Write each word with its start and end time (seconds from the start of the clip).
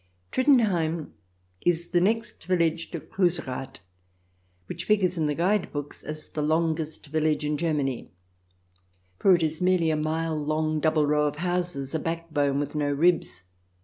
Trittenheim 0.31 1.13
is 1.63 1.89
the 1.91 2.01
next 2.01 2.45
village 2.47 2.89
to 2.89 2.99
Cluserath, 2.99 3.81
which 4.65 4.85
figures 4.85 5.15
in 5.15 5.27
the 5.27 5.35
guide 5.35 5.71
books 5.71 6.01
as 6.01 6.29
the 6.29 6.41
longest 6.41 7.05
village 7.05 7.45
in 7.45 7.55
Germany, 7.55 8.09
for 9.19 9.35
it 9.35 9.43
is 9.43 9.61
merely 9.61 9.91
a 9.91 9.95
mile 9.95 10.35
long 10.35 10.79
double 10.79 11.05
row 11.05 11.27
of 11.27 11.35
houses, 11.35 11.93
a 11.93 11.99
backbone 11.99 12.59
with 12.59 12.73
no 12.73 12.91
ribs. 12.91 13.43